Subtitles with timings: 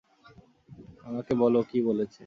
[1.03, 2.19] আমাকে বল কী বলেছে।